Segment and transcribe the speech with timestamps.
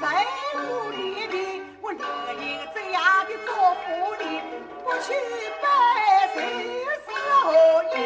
[0.00, 0.06] 在
[0.54, 1.34] 屋里的，
[1.80, 1.98] 我乐
[2.34, 3.50] 意这样的做
[3.82, 3.86] 妇
[4.22, 4.40] 女，
[4.84, 5.06] 不去
[5.60, 5.66] 拜
[6.34, 6.36] 谁
[7.04, 7.06] 是
[7.42, 7.42] 何
[7.96, 7.97] 意。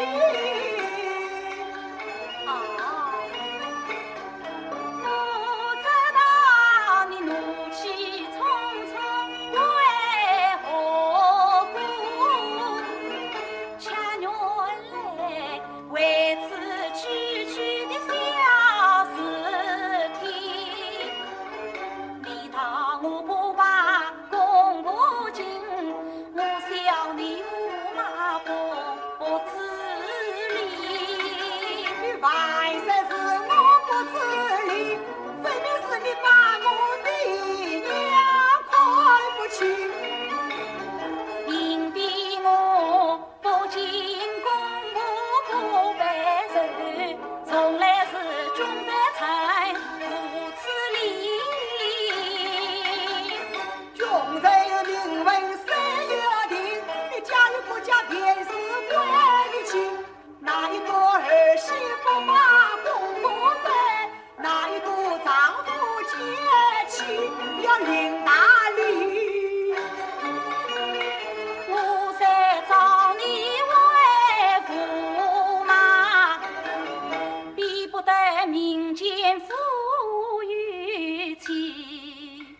[79.39, 82.57] 父与妻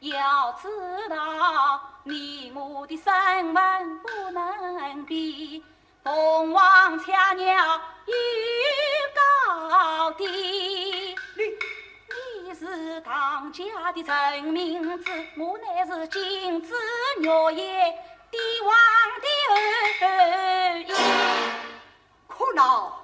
[0.00, 0.68] 要知
[1.08, 5.64] 道，你我的身份不能比。
[6.04, 8.12] 凤凰邪鸟欲
[9.14, 11.16] 高低，
[12.44, 16.72] 你是唐家的臣名子，我乃是金枝
[17.18, 17.24] 玉
[17.56, 17.98] 叶
[18.30, 18.72] 帝王
[19.20, 19.26] 的
[20.00, 20.04] 后
[20.78, 20.94] 裔。
[22.28, 23.02] 可恼。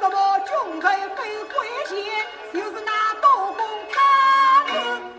[0.00, 1.56] 什么军功非贵
[1.88, 1.96] 贱，
[2.54, 3.58] 就是那刀工
[3.90, 5.11] 他人。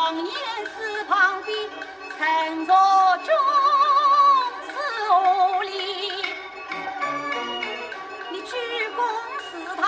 [0.00, 0.32] 王爷
[0.64, 1.52] 寺旁的
[2.16, 2.74] 陈座
[3.18, 3.28] 中
[4.64, 4.72] 寺
[5.64, 5.70] 里，
[8.30, 8.56] 你鞠
[8.96, 8.98] 躬
[9.38, 9.84] 祠堂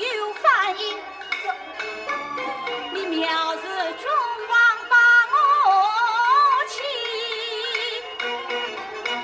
[0.00, 0.82] 有反应，
[2.92, 3.24] 你藐
[3.60, 3.62] 视
[4.02, 4.04] 众
[4.50, 4.52] 王
[4.90, 4.96] 把
[5.32, 5.36] 我
[6.66, 6.74] 欺，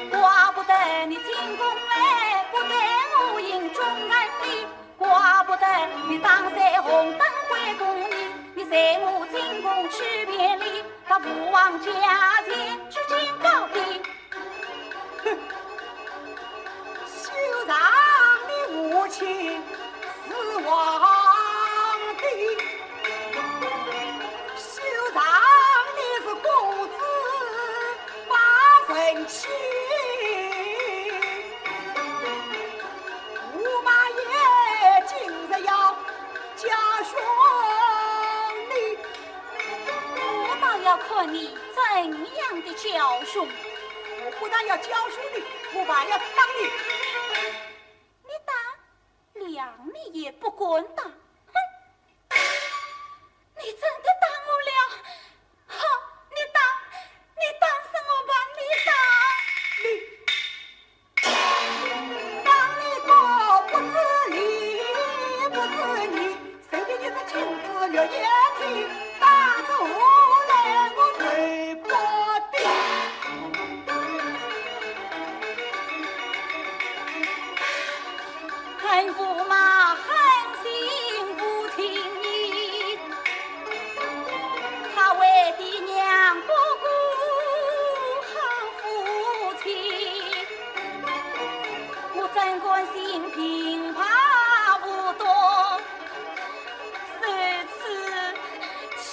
[0.08, 0.16] 怪
[0.54, 0.72] 不得
[1.06, 2.70] 你进宫来不得
[3.34, 4.12] 我迎中恩
[4.44, 4.46] 礼，
[4.96, 5.08] 怪
[5.48, 5.66] 不得
[6.08, 7.27] 你当在红灯。
[8.70, 11.90] 在我进宫去别离，把父王家
[12.42, 13.76] 前举荐高地。
[15.24, 15.26] 哼，
[17.06, 17.22] 休
[17.66, 17.72] 让
[18.46, 19.62] 你母亲
[20.28, 20.97] 死亡。
[42.18, 45.44] 同样的教训，我不但要教书你，
[45.78, 46.24] 我还要打
[46.58, 46.64] 你。
[48.24, 48.52] 你打，
[49.46, 51.12] 量你也不敢打，哼！
[53.58, 54.47] 你真的当。
[79.18, 80.04] 姑妈狠
[80.62, 80.66] 心
[81.36, 81.82] 无情
[82.22, 82.96] 意，
[84.94, 85.20] 他为
[85.58, 86.46] 爹娘不
[86.80, 86.86] 顾，
[88.28, 88.30] 很
[88.78, 88.84] 肤
[89.60, 89.66] 浅。
[92.14, 92.96] 我真甘心
[93.32, 94.00] 平白
[94.86, 95.26] 无动，
[97.20, 97.22] 受
[97.74, 97.80] 此
[99.02, 99.04] 屈